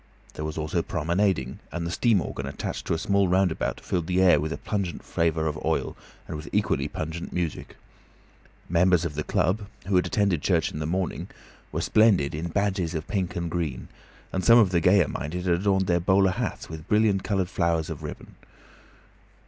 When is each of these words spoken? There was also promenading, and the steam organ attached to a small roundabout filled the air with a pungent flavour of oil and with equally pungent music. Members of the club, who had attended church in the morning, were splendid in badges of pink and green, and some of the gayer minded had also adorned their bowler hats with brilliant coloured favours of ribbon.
There 0.33 0.43
was 0.45 0.57
also 0.57 0.81
promenading, 0.81 1.59
and 1.71 1.85
the 1.85 1.91
steam 1.91 2.21
organ 2.21 2.47
attached 2.47 2.87
to 2.87 2.95
a 2.95 2.97
small 2.97 3.27
roundabout 3.27 3.79
filled 3.79 4.07
the 4.07 4.19
air 4.19 4.39
with 4.39 4.51
a 4.51 4.57
pungent 4.57 5.03
flavour 5.03 5.45
of 5.45 5.63
oil 5.63 5.95
and 6.27 6.35
with 6.35 6.49
equally 6.51 6.87
pungent 6.87 7.31
music. 7.31 7.75
Members 8.67 9.05
of 9.05 9.13
the 9.13 9.23
club, 9.23 9.67
who 9.85 9.95
had 9.97 10.07
attended 10.07 10.41
church 10.41 10.71
in 10.71 10.79
the 10.79 10.87
morning, 10.87 11.27
were 11.71 11.81
splendid 11.81 12.33
in 12.33 12.47
badges 12.47 12.95
of 12.95 13.07
pink 13.07 13.35
and 13.35 13.51
green, 13.51 13.89
and 14.33 14.43
some 14.43 14.57
of 14.57 14.71
the 14.71 14.79
gayer 14.81 15.07
minded 15.07 15.43
had 15.45 15.51
also 15.53 15.61
adorned 15.61 15.85
their 15.85 15.99
bowler 15.99 16.31
hats 16.31 16.67
with 16.67 16.87
brilliant 16.87 17.23
coloured 17.23 17.47
favours 17.51 17.91
of 17.91 18.01
ribbon. 18.01 18.33